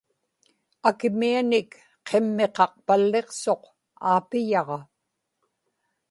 akimianik 0.89 1.69
qimmiqaqpalliqsuq 2.07 3.61
aapiyaġa 4.09 4.79